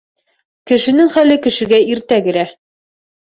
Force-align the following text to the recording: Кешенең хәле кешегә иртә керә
Кешенең 0.71 1.11
хәле 1.17 1.37
кешегә 1.43 1.81
иртә 1.97 2.19
керә 2.29 2.47